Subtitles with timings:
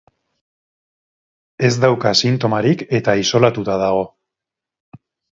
[1.67, 4.01] Ez dauka sintomarik eta isolatuta dago.